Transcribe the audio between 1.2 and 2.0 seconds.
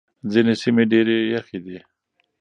يخې دي.